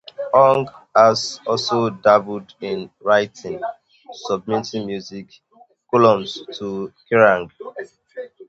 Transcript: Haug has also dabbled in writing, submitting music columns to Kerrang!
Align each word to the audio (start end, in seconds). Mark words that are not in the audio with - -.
Haug 0.33 0.67
has 0.95 1.39
also 1.45 1.91
dabbled 1.91 2.55
in 2.59 2.89
writing, 3.01 3.61
submitting 4.11 4.87
music 4.87 5.31
columns 5.91 6.41
to 6.57 6.91
Kerrang! 7.07 7.51